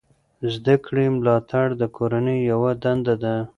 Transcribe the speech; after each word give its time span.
د 0.41 0.43
زده 0.55 0.75
کړې 0.85 1.05
ملاتړ 1.15 1.65
د 1.81 1.83
کورنۍ 1.97 2.39
یوه 2.51 2.71
دنده 2.83 3.15
ده. 3.23 3.35